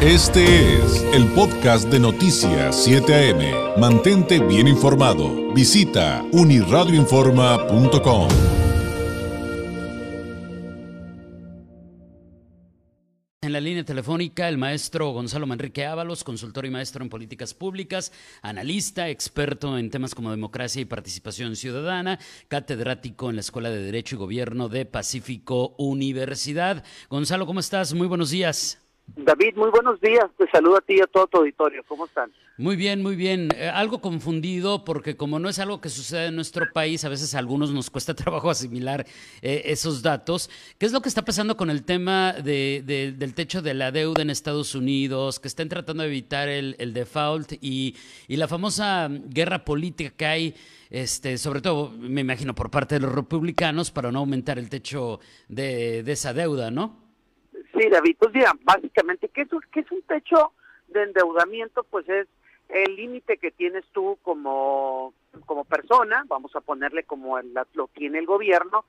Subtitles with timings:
[0.00, 3.80] Este es el podcast de Noticias 7 AM.
[3.80, 5.52] Mantente bien informado.
[5.52, 8.28] Visita uniradioinforma.com.
[13.42, 18.12] En la línea telefónica, el maestro Gonzalo Manrique Ábalos, consultor y maestro en políticas públicas,
[18.40, 24.14] analista, experto en temas como democracia y participación ciudadana, catedrático en la Escuela de Derecho
[24.14, 26.84] y Gobierno de Pacífico Universidad.
[27.10, 27.94] Gonzalo, ¿cómo estás?
[27.94, 28.78] Muy buenos días.
[29.16, 30.26] David, muy buenos días.
[30.36, 31.82] Te saludo a ti y a todo tu auditorio.
[31.86, 32.30] ¿Cómo están?
[32.56, 33.48] Muy bien, muy bien.
[33.54, 37.34] Eh, algo confundido porque como no es algo que sucede en nuestro país, a veces
[37.34, 39.06] a algunos nos cuesta trabajo asimilar
[39.42, 40.50] eh, esos datos.
[40.78, 42.82] ¿Qué es lo que está pasando con el tema de,
[43.16, 47.52] del techo de la deuda en Estados Unidos, que están tratando de evitar el, default
[47.60, 47.94] y,
[48.28, 50.54] la famosa guerra política que hay,
[50.90, 55.20] este, sobre todo, me imagino, por parte de los republicanos para no aumentar el techo
[55.48, 57.07] de, de esa deuda, ¿no?
[57.78, 60.52] Sí, David, pues mira, básicamente, ¿qué es, qué es un techo
[60.88, 61.84] de endeudamiento?
[61.84, 62.26] Pues es
[62.68, 65.14] el límite que tienes tú como,
[65.46, 67.38] como persona, vamos a ponerle como
[67.74, 68.84] lo tiene el gobierno,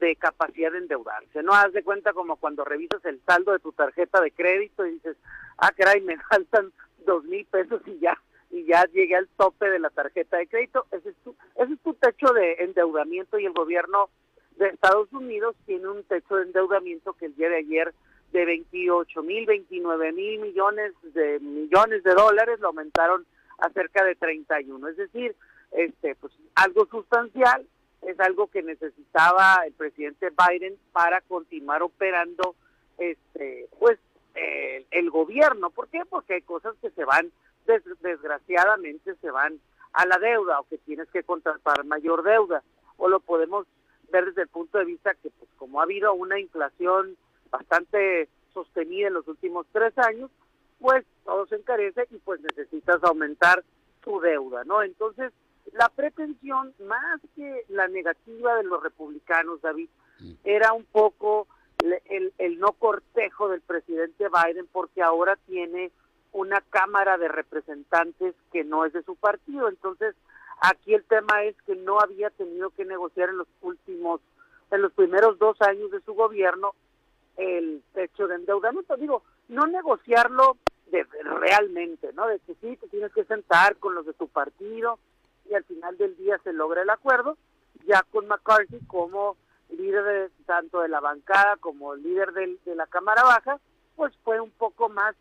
[0.00, 1.42] de capacidad de endeudarse.
[1.42, 4.92] No haz de cuenta como cuando revisas el saldo de tu tarjeta de crédito y
[4.92, 5.16] dices,
[5.58, 6.72] ah, caray, me faltan
[7.06, 8.18] dos mil pesos y ya
[8.50, 10.86] y ya llegué al tope de la tarjeta de crédito.
[10.90, 14.10] Ese es tu, ese es tu techo de endeudamiento y el gobierno
[14.56, 17.94] de Estados Unidos tiene un techo de endeudamiento que el día de ayer
[18.34, 23.24] de 28 mil, 29 mil millones de millones de dólares, lo aumentaron
[23.58, 24.88] a cerca de 31.
[24.88, 25.36] Es decir,
[25.70, 27.64] este, pues algo sustancial,
[28.02, 32.56] es algo que necesitaba el presidente Biden para continuar operando,
[32.98, 34.00] este, pues
[34.90, 35.70] el, gobierno.
[35.70, 36.02] ¿Por qué?
[36.04, 37.30] Porque hay cosas que se van,
[38.02, 39.60] desgraciadamente se van
[39.92, 42.64] a la deuda o que tienes que contratar mayor deuda.
[42.96, 43.64] O lo podemos
[44.10, 47.16] ver desde el punto de vista que, pues como ha habido una inflación
[47.54, 50.30] bastante sostenida en los últimos tres años,
[50.80, 53.62] pues todo se encarece y pues necesitas aumentar
[54.02, 54.82] tu deuda, ¿no?
[54.82, 55.32] Entonces,
[55.72, 59.88] la pretensión, más que la negativa de los republicanos, David,
[60.18, 60.32] mm.
[60.44, 61.46] era un poco
[62.06, 65.92] el, el no cortejo del presidente Biden porque ahora tiene
[66.32, 69.68] una Cámara de Representantes que no es de su partido.
[69.68, 70.16] Entonces,
[70.60, 74.20] aquí el tema es que no había tenido que negociar en los últimos,
[74.72, 76.74] en los primeros dos años de su gobierno
[77.36, 78.96] el techo de endeudamiento.
[78.96, 80.56] Digo, no negociarlo
[80.90, 82.26] de, realmente, ¿no?
[82.28, 84.98] De que sí, te tienes que sentar con los de tu partido
[85.48, 87.36] y al final del día se logra el acuerdo,
[87.86, 89.36] ya con McCarthy como
[89.70, 93.58] líder de, tanto de la bancada como líder de la Cámara Baja,
[93.96, 95.14] pues fue un poco más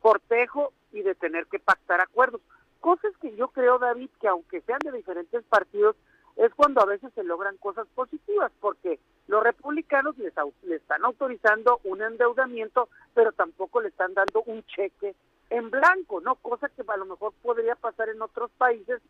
[0.00, 2.40] cortejo y de tener que pactar acuerdos.
[2.80, 5.96] Cosas que yo creo, David, que aunque sean de diferentes partidos,
[6.36, 11.80] es cuando a veces se logran cosas positivas, porque los republicanos les, le están autorizando
[11.84, 15.14] un endeudamiento, pero tampoco le están dando un cheque
[15.50, 16.36] en blanco, ¿no?
[16.36, 19.00] Cosa que a lo mejor podría pasar en otros países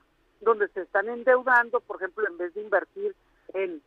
[0.40, 3.14] donde se están endeudando, por ejemplo, en vez de invertir
[3.54, 3.80] en,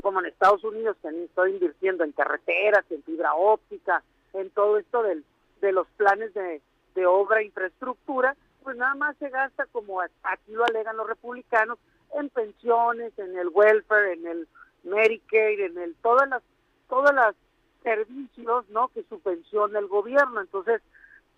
[0.00, 4.02] como en Estados Unidos, que han estado invirtiendo en carreteras, en fibra óptica,
[4.32, 5.24] en todo esto del,
[5.60, 6.62] de los planes de,
[6.94, 11.78] de obra e infraestructura, pues nada más se gasta como aquí lo alegan los republicanos,
[12.14, 14.48] en pensiones, en el welfare, en el
[14.84, 16.42] Medicaid, en el todas las
[16.88, 17.34] todas las
[17.82, 18.88] servicios, ¿no?
[18.88, 20.40] que subvenciona el gobierno.
[20.40, 20.82] Entonces,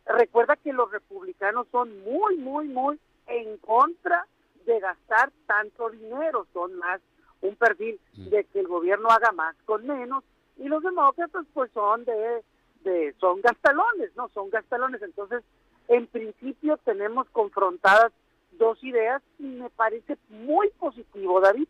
[0.04, 4.26] recuerda que los republicanos son muy muy muy en contra
[4.66, 7.00] de gastar tanto dinero, son más
[7.40, 8.28] un perfil mm.
[8.28, 10.24] de que el gobierno haga más con menos
[10.56, 12.42] y los demócratas pues son de,
[12.84, 14.28] de son gastalones, ¿no?
[14.30, 15.42] Son gastalones, entonces
[15.88, 18.12] en principio tenemos confrontadas
[18.52, 21.68] dos ideas y me parece muy positivo, David,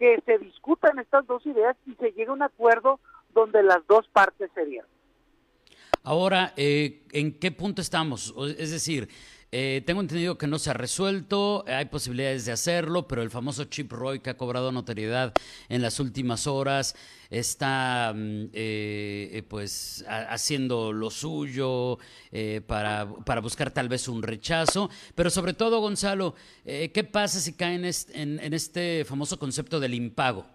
[0.00, 2.98] que se discutan estas dos ideas y se llegue a un acuerdo
[3.34, 4.88] donde las dos partes se dieron.
[6.02, 8.34] Ahora, eh, ¿en qué punto estamos?
[8.56, 9.10] Es decir,
[9.52, 13.64] eh, tengo entendido que no se ha resuelto, hay posibilidades de hacerlo, pero el famoso
[13.64, 15.32] Chip Roy que ha cobrado notoriedad
[15.68, 16.94] en las últimas horas
[17.30, 21.98] está mm, eh, eh, pues haciendo lo suyo
[22.68, 27.84] para, para, buscar tal vez un rechazo, pero sobre todo Gonzalo, ¿qué pasa si caen
[27.84, 30.46] en, en, este famoso concepto del impago?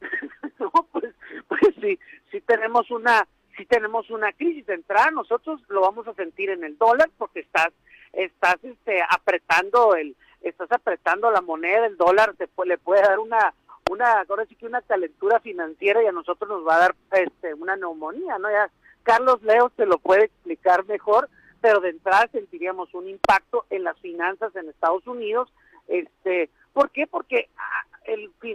[0.58, 1.14] no, pues,
[1.46, 1.98] pues sí,
[2.32, 6.64] sí tenemos una si tenemos una crisis de entrada, nosotros lo vamos a sentir en
[6.64, 7.72] el dólar porque estás
[8.12, 13.54] estás este, apretando el estás apretando la moneda, el dólar te le puede dar una
[13.90, 17.54] una ahora sí que una calentura financiera y a nosotros nos va a dar este
[17.54, 18.50] una neumonía, ¿no?
[18.50, 18.70] Ya
[19.02, 21.28] Carlos Leo te lo puede explicar mejor,
[21.60, 25.52] pero de entrada sentiríamos un impacto en las finanzas en Estados Unidos,
[25.88, 27.06] este, ¿por qué?
[27.06, 27.84] Porque ah,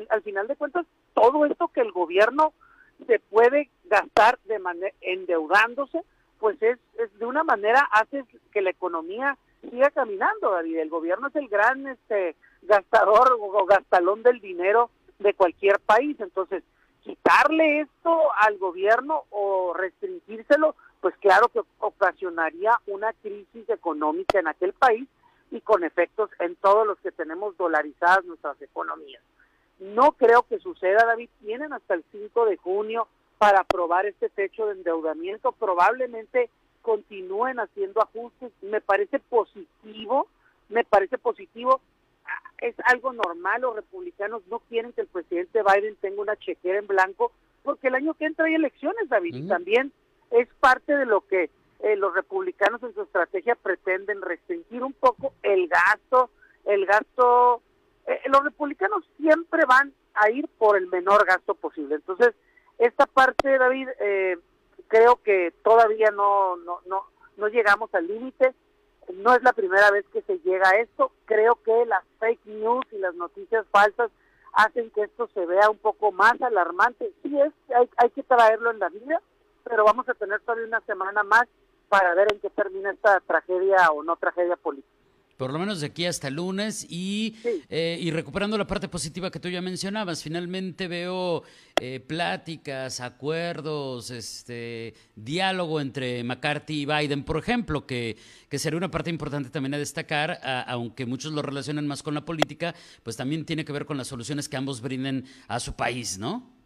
[0.10, 2.54] al final de cuentas todo esto que el gobierno
[3.06, 4.60] se puede gastar de
[5.02, 6.02] endeudándose,
[6.40, 6.78] pues es,
[7.28, 10.78] una manera haces que la economía siga caminando, David.
[10.78, 14.90] El gobierno es el gran este gastador o gastalón del dinero
[15.20, 16.20] de cualquier país.
[16.20, 16.64] Entonces,
[17.04, 24.74] quitarle esto al gobierno o restringírselo, pues claro que ocasionaría una crisis económica en aquel
[24.74, 25.08] país
[25.52, 29.24] y con efectos en todos los que tenemos dolarizadas nuestras economías.
[29.80, 31.30] No creo que suceda, David.
[31.42, 33.08] Tienen hasta el 5 de junio
[33.38, 35.52] para aprobar este techo de endeudamiento.
[35.52, 36.50] Probablemente
[36.88, 38.54] continúen haciendo ajustes.
[38.62, 40.30] Me parece positivo,
[40.70, 41.82] me parece positivo.
[42.60, 46.88] Es algo normal, los republicanos no quieren que el presidente Biden tenga una chequera en
[46.88, 49.92] blanco porque el año que entra hay elecciones, David, y también
[50.32, 51.50] es parte de lo que
[51.80, 56.30] eh, los republicanos en su estrategia pretenden restringir un poco el gasto,
[56.64, 57.62] el gasto,
[58.06, 61.96] eh, los republicanos siempre van a ir por el menor gasto posible.
[61.96, 62.34] Entonces,
[62.78, 64.38] esta parte, David, eh,
[64.88, 67.06] creo que todavía no, no, no,
[67.38, 68.54] no llegamos al límite.
[69.14, 71.12] No es la primera vez que se llega a esto.
[71.26, 74.12] Creo que las fake news y las noticias falsas
[74.54, 77.12] hacen que esto se vea un poco más alarmante.
[77.24, 79.22] Sí es, hay, hay que traerlo en la vida,
[79.64, 81.48] pero vamos a tener todavía una semana más
[81.90, 84.97] para ver en qué termina esta tragedia o no tragedia política
[85.38, 87.38] por lo menos de aquí hasta el lunes y,
[87.70, 91.44] eh, y recuperando la parte positiva que tú ya mencionabas, finalmente veo
[91.80, 98.18] eh, pláticas, acuerdos, este diálogo entre McCarthy y Biden, por ejemplo, que,
[98.50, 102.26] que sería una parte importante también a destacar, aunque muchos lo relacionan más con la
[102.26, 102.74] política,
[103.04, 106.58] pues también tiene que ver con las soluciones que ambos brinden a su país, ¿no?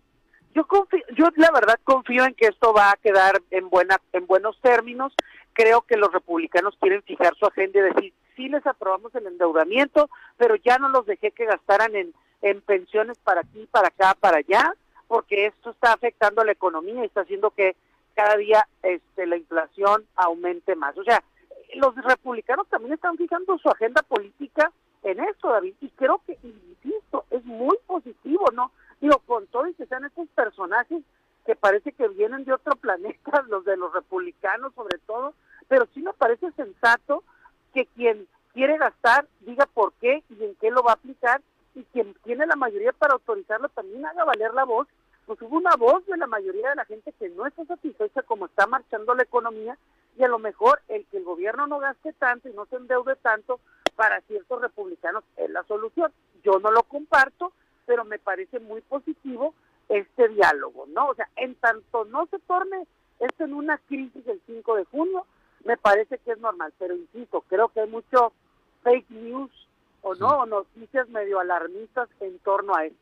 [0.53, 4.27] Yo confío, yo la verdad confío en que esto va a quedar en buena, en
[4.27, 5.13] buenos términos.
[5.53, 10.09] Creo que los republicanos quieren fijar su agenda y decir sí les aprobamos el endeudamiento,
[10.37, 14.37] pero ya no los dejé que gastaran en, en pensiones para aquí, para acá, para
[14.37, 14.73] allá,
[15.07, 17.75] porque esto está afectando a la economía y está haciendo que
[18.15, 20.97] cada día este, la inflación aumente más.
[20.97, 21.23] O sea,
[21.75, 24.71] los republicanos también están fijando su agenda política
[25.03, 28.71] en esto, David, y creo que, insisto, es muy positivo, ¿no?
[28.99, 31.03] Digo, con todo y que sean estos personajes
[31.45, 35.33] que parece que vienen de otro planeta, los de los republicanos sobre todo,
[35.67, 37.23] pero sí me parece sensato
[37.73, 41.41] que quien quiere gastar diga por qué y en qué lo va a aplicar
[41.75, 44.87] y quien tiene la mayoría para autorizarlo también haga valer la voz.
[45.25, 48.47] Pues hubo una voz de la mayoría de la gente que no está satisfecha como
[48.47, 49.77] está marchando la economía
[50.17, 53.15] y a lo mejor el que el gobierno no gaste tanto y no se endeude
[53.17, 53.59] tanto
[53.95, 56.11] para ciertos republicanos es la solución.
[56.43, 57.53] Yo no lo comparto,
[57.85, 59.53] pero me parece muy positivo
[59.89, 61.09] este diálogo, ¿no?
[61.09, 62.87] O sea, en tanto no se torne
[63.19, 65.25] esto en una crisis el 5 de junio,
[65.65, 68.33] me parece que es normal, pero insisto, creo que hay mucho
[68.83, 69.51] fake news
[70.01, 72.97] o no, noticias medio alarmistas en torno a esto.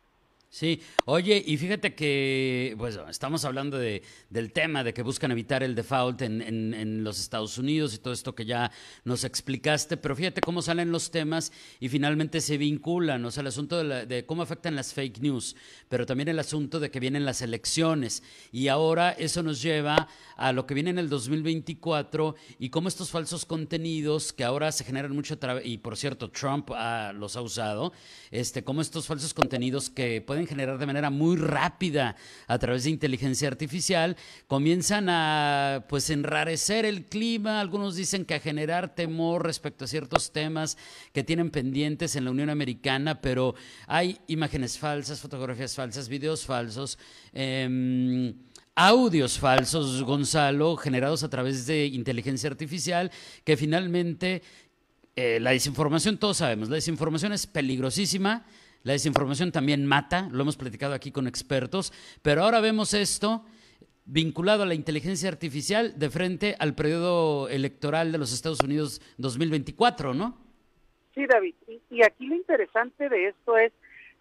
[0.52, 4.02] Sí, oye, y fíjate que, pues, estamos hablando de,
[4.32, 8.34] del tema de que buscan evitar el default en, los Estados Unidos y todo esto
[8.34, 8.72] que ya
[9.04, 13.48] nos explicaste, pero fíjate cómo salen los temas y finalmente se vinculan, o sea, el
[13.48, 15.56] asunto de, de cómo afectan las fake news,
[15.88, 18.24] pero también el asunto de que vienen las elecciones.
[18.52, 23.12] Y ahora eso nos lleva a lo que viene en el 2024 y cómo estos
[23.12, 26.72] falsos contenidos que ahora se generan mucho, y por cierto, Trump
[27.14, 27.94] los ha usado,
[28.32, 32.16] este, cómo estos falsos contenidos que pueden generar de manera muy rápida
[32.48, 38.40] a través de inteligencia artificial, comienzan a pues enrarecer el clima, algunos dicen que a
[38.40, 40.78] generar temor respecto a ciertos temas
[41.14, 43.56] que tienen pendientes en la Unión Americana, pero
[43.88, 46.98] hay imágenes falsas, fotografías falsas, videos falsos.
[47.34, 48.34] Em,
[48.76, 53.12] audios falsos, Gonzalo, generados a través de inteligencia artificial,
[53.44, 54.42] que finalmente
[55.18, 58.46] eh, la desinformación, todos sabemos, la desinformación es peligrosísima,
[58.84, 63.44] la desinformación también mata, lo hemos platicado aquí con expertos, pero ahora vemos esto
[64.06, 70.14] vinculado a la inteligencia artificial de frente al periodo electoral de los Estados Unidos 2024,
[70.14, 70.38] ¿no?
[71.14, 71.54] Sí, David.
[71.90, 73.72] Y, aquí lo interesante de esto es,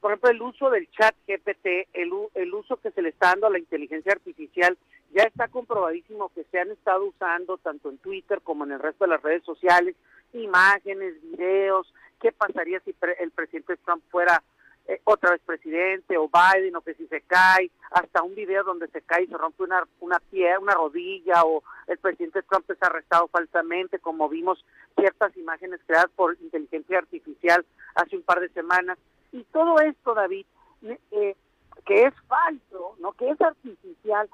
[0.01, 3.47] por ejemplo, el uso del chat GPT, el, el uso que se le está dando
[3.47, 4.77] a la inteligencia artificial,
[5.15, 9.05] ya está comprobadísimo que se han estado usando tanto en Twitter como en el resto
[9.05, 9.97] de las redes sociales,
[10.33, 14.43] imágenes, videos, qué pasaría si el presidente Trump fuera
[14.89, 18.89] eh, otra vez presidente o Biden o que si se cae, hasta un video donde
[18.89, 22.83] se cae y se rompe una, una pie, una rodilla o el presidente Trump es
[22.83, 24.65] arrestado falsamente, como vimos
[24.97, 28.99] ciertas imágenes creadas por inteligencia artificial hace un par de semanas.
[29.31, 30.47] Y todo esto, David,
[30.83, 31.37] eh,
[31.85, 34.29] que es falso, no que es artificial,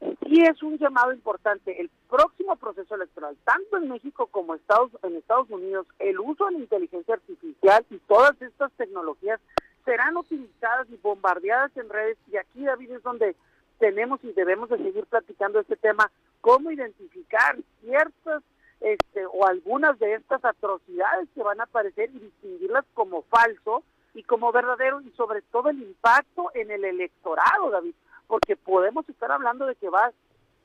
[0.00, 1.80] sí es un llamado importante.
[1.80, 6.52] El próximo proceso electoral, tanto en México como Estados, en Estados Unidos, el uso de
[6.52, 9.40] la inteligencia artificial y todas estas tecnologías
[9.84, 12.18] serán utilizadas y bombardeadas en redes.
[12.30, 13.36] Y aquí, David, es donde
[13.78, 16.10] tenemos y debemos de seguir platicando este tema,
[16.40, 18.42] cómo identificar ciertas
[18.80, 23.82] este, o algunas de estas atrocidades que van a aparecer y distinguirlas como falso
[24.14, 27.94] y como verdadero y sobre todo el impacto en el electorado, David,
[28.26, 30.12] porque podemos estar hablando de que va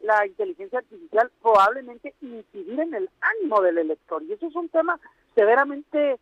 [0.02, 5.00] la inteligencia artificial probablemente incidir en el ánimo del elector y eso es un tema
[5.36, 6.20] severamente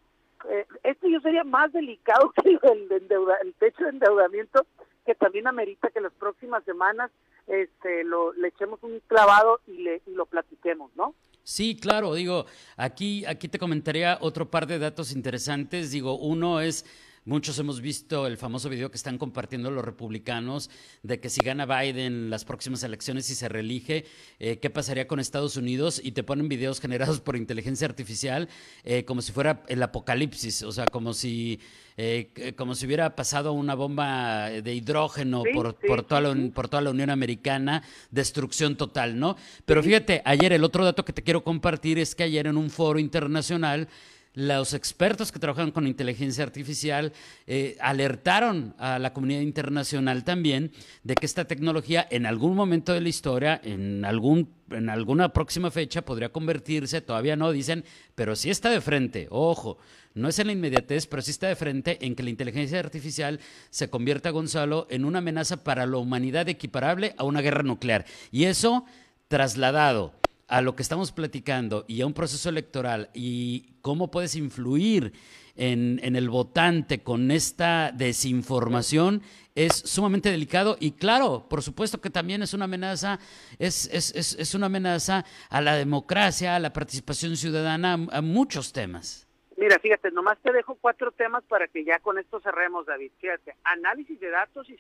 [0.50, 4.66] eh, este yo sería más delicado que el, el techo de endeudamiento
[5.06, 7.10] que también amerita que las próximas semanas
[7.48, 11.16] este lo le echemos un clavado y le y lo platiquemos, ¿no?
[11.44, 12.46] Sí, claro, digo,
[12.78, 16.86] aquí aquí te comentaría otro par de datos interesantes, digo, uno es
[17.30, 20.72] Muchos hemos visto el famoso video que están compartiendo los republicanos
[21.04, 24.06] de que si gana Biden las próximas elecciones y se reelige,
[24.40, 26.02] eh, ¿qué pasaría con Estados Unidos?
[26.04, 28.50] Y te ponen videos generados por inteligencia artificial
[28.84, 31.60] eh, como si fuera el apocalipsis, o sea, como si,
[31.98, 36.82] eh, como si hubiera pasado una bomba de hidrógeno por, por, toda la, por toda
[36.82, 39.38] la Unión Americana, destrucción total, ¿no?
[39.68, 42.72] Pero fíjate, ayer el otro dato que te quiero compartir es que ayer en un
[42.72, 43.88] foro internacional,
[44.34, 47.14] los expertos que trabajan con inteligencia artificial
[47.48, 50.72] eh, alertaron a la comunidad internacional también
[51.04, 55.72] de que esta tecnología en algún momento de la historia, en, algún, en alguna próxima
[55.72, 57.84] fecha, podría convertirse, todavía no dicen,
[58.16, 59.78] pero sí está de frente, ojo,
[60.14, 63.40] no es en la inmediatez, pero sí está de frente en que la inteligencia artificial
[63.70, 68.06] se convierta, Gonzalo, en una amenaza para la humanidad equiparable a una guerra nuclear.
[68.32, 68.86] Y eso
[69.28, 70.14] trasladado
[70.50, 75.14] a lo que estamos platicando y a un proceso electoral y cómo puedes influir
[75.56, 79.22] en, el votante con esta desinformación
[79.56, 83.20] es sumamente delicado y claro, por supuesto que también es una amenaza,
[83.60, 89.29] es, es, es, una amenaza a la democracia, a la participación ciudadana, a muchos temas.
[89.60, 93.12] Mira, fíjate, nomás te dejo cuatro temas para que ya con esto cerremos, David.
[93.20, 94.80] Fíjate, análisis de datos y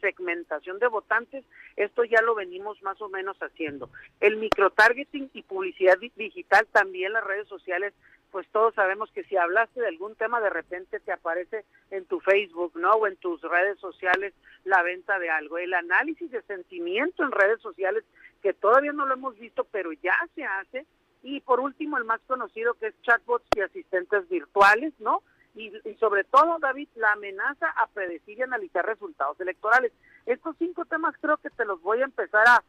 [0.00, 1.44] segmentación de votantes,
[1.76, 3.90] esto ya lo venimos más o menos haciendo.
[4.18, 7.94] El microtargeting y publicidad digital, también las redes sociales,
[8.32, 12.18] pues todos sabemos que si hablaste de algún tema, de repente te aparece en tu
[12.18, 12.94] Facebook, ¿no?
[12.94, 14.34] O en tus redes sociales
[14.64, 15.58] la venta de algo.
[15.58, 18.02] El análisis de sentimiento en redes sociales,
[18.42, 20.86] que todavía no lo hemos visto, pero ya se hace
[21.22, 25.22] y por último, el más conocido que es chatbots y asistentes virtuales, ¿no?
[25.54, 29.92] Y, sobre todo, David, la amenaza a predecir y analizar resultados electorales.
[30.24, 32.62] Estos cinco temas creo que te los voy a empezar a,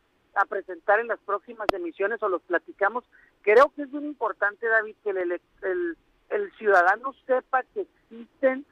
[0.48, 3.04] presentar en las próximas emisiones o los platicamos.
[3.42, 5.42] Creo que es muy importante, David, que el,
[6.30, 8.66] el, ciudadano sepa que existen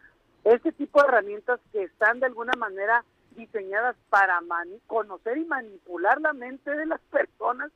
[0.45, 4.39] este tipo de herramientas que están de alguna manera diseñadas para
[4.87, 7.69] conocer y manipular la mente de las personas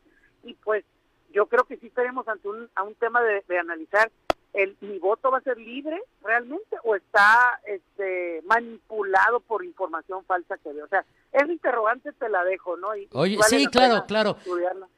[0.44, 0.86] y pues
[1.32, 4.12] yo creo que sí estaremos ante un, a un tema de, analizar
[4.54, 10.58] el mi voto va a ser libre realmente o está este manipulado por información falsa
[10.58, 10.86] que veo.
[10.86, 12.96] O sea, es interrogante te la dejo, ¿no?
[12.96, 14.36] Y, Oye, sí, claro, claro.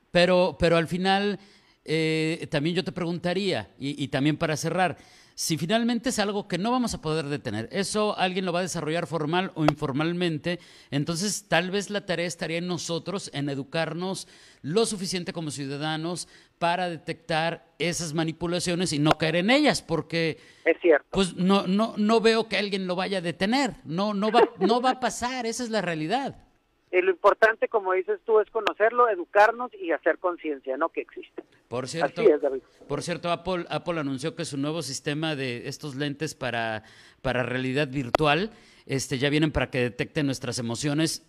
[0.10, 1.40] Pero, pero al final
[1.86, 4.98] eh, también yo te preguntaría, y, y también para cerrar,
[5.44, 8.62] si finalmente es algo que no vamos a poder detener, eso alguien lo va a
[8.62, 10.58] desarrollar formal o informalmente,
[10.90, 14.30] entonces tal vez la tarea estaría en nosotros, en educarnos
[14.62, 20.78] lo suficiente como ciudadanos para detectar esas manipulaciones y no caer en ellas, porque es
[20.82, 21.08] cierto.
[21.12, 24.80] pues no, no, no veo que alguien lo vaya a detener, no, no, va, no
[24.80, 26.38] va a pasar, esa es la realidad.
[26.94, 30.90] Eh, lo importante, como dices tú, es conocerlo, educarnos y hacer conciencia, ¿no?
[30.90, 31.44] Que existe.
[31.68, 32.22] Por cierto,
[32.88, 36.84] por cierto, Apple, Apple anunció que su nuevo sistema de estos lentes para,
[37.24, 38.52] para realidad virtual,
[38.86, 41.28] este, ya vienen para que detecten nuestras emociones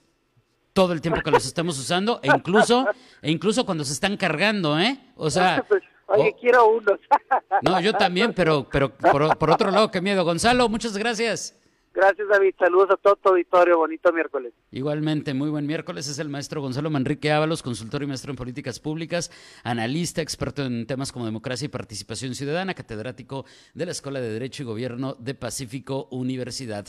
[0.75, 2.87] todo el tiempo que los estemos usando, e incluso,
[3.23, 4.99] e incluso cuando se están cargando, ¿eh?
[5.17, 5.65] O sea.
[6.07, 7.01] Pues, oye, quiero unos.
[7.63, 10.23] no, yo también, pero, pero por, por otro lado, qué miedo.
[10.25, 11.59] Gonzalo, muchas gracias.
[11.95, 12.55] Gracias, David.
[12.59, 13.79] Saludos a todo tu auditorio.
[13.79, 14.53] Bonito miércoles.
[14.73, 16.09] Igualmente, muy buen miércoles.
[16.09, 19.31] Es el maestro Gonzalo Manrique Ábalos, consultor y maestro en políticas públicas,
[19.63, 24.65] analista, experto en temas como democracia y participación ciudadana, catedrático de la Escuela de Derecho
[24.65, 26.87] y Gobierno de Pacífico Universidad.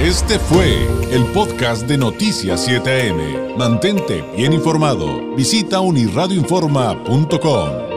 [0.00, 3.58] Este fue el podcast de Noticias 7am.
[3.58, 5.34] Mantente bien informado.
[5.36, 7.89] Visita unirradioinforma.com.